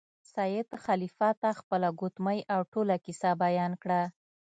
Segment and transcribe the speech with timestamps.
[0.33, 4.01] سید خلیفه ته خپله ګوتمۍ او ټوله کیسه بیان کړه.